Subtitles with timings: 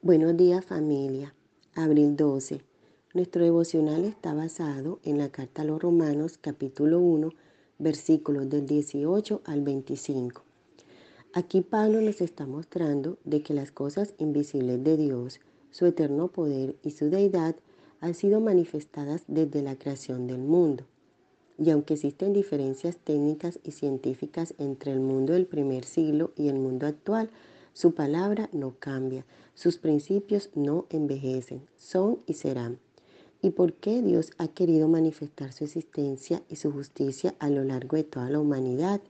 [0.00, 1.34] Buenos días familia.
[1.74, 2.60] Abril 12.
[3.14, 7.30] Nuestro devocional está basado en la carta a los Romanos capítulo 1
[7.80, 10.44] versículos del 18 al 25.
[11.34, 15.40] Aquí Pablo nos está mostrando de que las cosas invisibles de Dios,
[15.72, 17.56] su eterno poder y su deidad
[18.00, 20.84] han sido manifestadas desde la creación del mundo.
[21.58, 26.60] Y aunque existen diferencias técnicas y científicas entre el mundo del primer siglo y el
[26.60, 27.30] mundo actual,
[27.72, 32.78] su palabra no cambia, sus principios no envejecen, son y serán.
[33.40, 37.96] ¿Y por qué Dios ha querido manifestar su existencia y su justicia a lo largo
[37.96, 39.00] de toda la humanidad?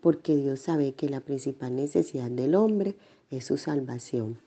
[0.00, 2.96] Porque Dios sabe que la principal necesidad del hombre
[3.30, 4.38] es su salvación.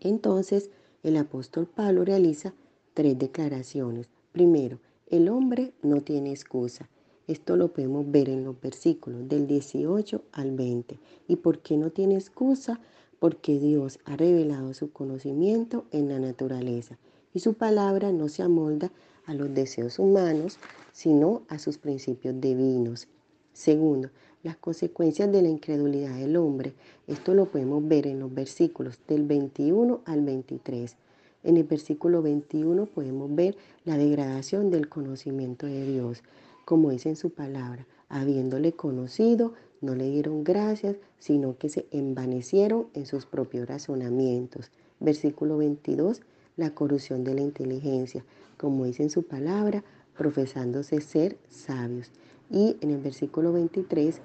[0.00, 0.70] Entonces,
[1.02, 2.52] el apóstol Pablo realiza
[2.92, 4.08] tres declaraciones.
[4.32, 4.78] Primero,
[5.08, 6.88] el hombre no tiene excusa.
[7.26, 10.98] Esto lo podemos ver en los versículos del 18 al 20.
[11.26, 12.78] ¿Y por qué no tiene excusa?
[13.18, 16.98] Porque Dios ha revelado su conocimiento en la naturaleza
[17.34, 18.92] y su palabra no se amolda
[19.24, 20.58] a los deseos humanos,
[20.92, 23.08] sino a sus principios divinos.
[23.52, 24.10] Segundo,
[24.44, 26.74] las consecuencias de la incredulidad del hombre.
[27.08, 30.96] Esto lo podemos ver en los versículos del 21 al 23.
[31.42, 36.22] En el versículo 21 podemos ver la degradación del conocimiento de Dios
[36.66, 42.88] como dice en su palabra, habiéndole conocido, no le dieron gracias, sino que se envanecieron
[42.92, 44.72] en sus propios razonamientos.
[44.98, 46.22] Versículo 22,
[46.56, 48.24] la corrupción de la inteligencia,
[48.56, 49.84] como dice en su palabra,
[50.18, 52.10] profesándose ser sabios.
[52.50, 54.20] Y en el versículo 23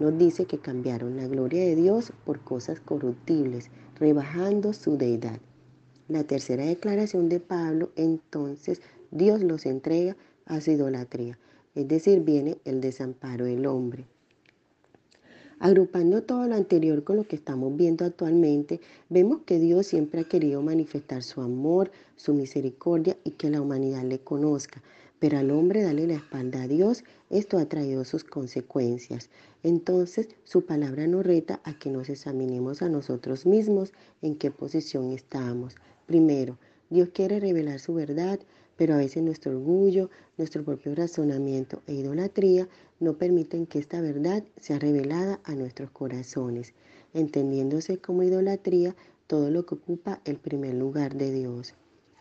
[0.00, 5.40] nos dice que cambiaron la gloria de Dios por cosas corruptibles, rebajando su deidad.
[6.08, 11.36] La tercera declaración de Pablo, entonces Dios los entrega a su idolatría
[11.74, 14.06] es decir, viene el desamparo del hombre.
[15.58, 20.24] Agrupando todo lo anterior con lo que estamos viendo actualmente, vemos que Dios siempre ha
[20.24, 24.82] querido manifestar su amor, su misericordia y que la humanidad le conozca.
[25.20, 29.30] Pero al hombre darle la espalda a Dios, esto ha traído sus consecuencias.
[29.62, 35.12] Entonces su palabra nos reta a que nos examinemos a nosotros mismos en qué posición
[35.12, 35.76] estamos.
[36.06, 36.58] Primero,
[36.90, 38.40] Dios quiere revelar su verdad,
[38.82, 44.42] pero a veces nuestro orgullo, nuestro propio razonamiento e idolatría no permiten que esta verdad
[44.58, 46.74] sea revelada a nuestros corazones,
[47.14, 48.96] entendiéndose como idolatría
[49.28, 51.74] todo lo que ocupa el primer lugar de Dios.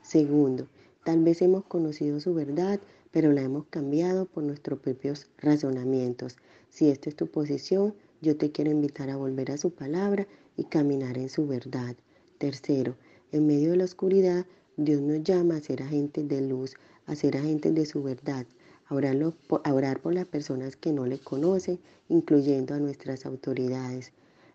[0.03, 0.67] Segundo,
[1.03, 2.79] tal vez hemos conocido su verdad,
[3.09, 6.37] pero la hemos cambiado por nuestros propios razonamientos.
[6.69, 10.65] Si esta es tu posición, yo te quiero invitar a volver a su palabra y
[10.65, 11.95] caminar en su verdad.
[12.37, 12.97] Tercero,
[13.31, 14.45] en medio de la oscuridad,
[14.83, 16.73] Dios nos llama a ser agentes de luz,
[17.05, 18.47] a ser agentes de su verdad,
[18.87, 24.11] a, orar por las personas que no le conocen, incluyendo a nuestras autoridades.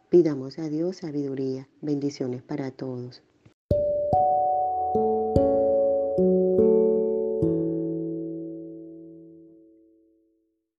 [0.09, 1.69] Pidamos a Dios sabiduría.
[1.81, 3.23] Bendiciones para todos.